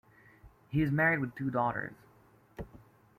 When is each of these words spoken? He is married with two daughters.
He 0.69 0.81
is 0.81 0.89
married 0.91 1.19
with 1.19 1.35
two 1.35 1.51
daughters. 1.51 1.93